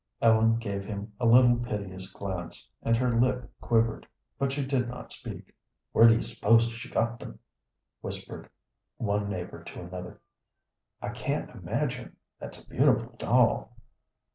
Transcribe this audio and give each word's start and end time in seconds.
Ellen 0.19 0.55
gave 0.57 0.83
him 0.83 1.13
a 1.19 1.27
little 1.27 1.57
piteous 1.57 2.11
glance, 2.11 2.67
and 2.81 2.97
her 2.97 3.21
lip 3.21 3.51
quivered, 3.61 4.07
but 4.39 4.51
she 4.51 4.65
did 4.65 4.87
not 4.89 5.11
speak. 5.11 5.55
"Where 5.91 6.07
do 6.07 6.15
you 6.15 6.23
s'pose 6.23 6.63
she 6.69 6.89
got 6.89 7.19
them?" 7.19 7.37
whispered 8.01 8.49
one 8.97 9.29
neighbor 9.29 9.63
to 9.63 9.79
another. 9.81 10.19
"I 11.03 11.09
can't 11.09 11.51
imagine; 11.51 12.15
that's 12.39 12.63
a 12.63 12.67
beautiful 12.67 13.15
doll." 13.19 13.77